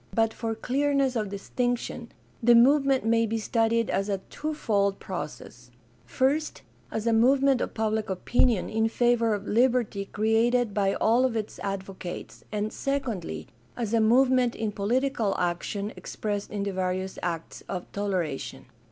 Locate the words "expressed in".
15.95-16.63